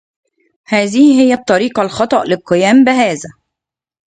هذه 0.67 1.19
هي 1.21 1.33
الطريقة 1.33 1.81
الخطأ 1.81 2.23
للقيام 2.23 2.83
بهذا. 2.83 3.29